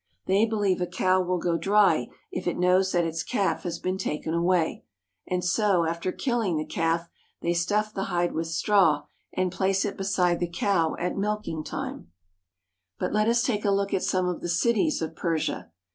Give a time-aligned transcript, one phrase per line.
[0.25, 3.99] They believe a cow will go dry if it knows that its calf has been
[3.99, 4.83] taken away;
[5.27, 7.07] and so, after killing the calf,
[7.43, 12.09] they stuff the hide with straw and place it beside the cow at milking time.
[12.97, 15.69] 328 PERSIA But let us take a look at some of the cities of Persia.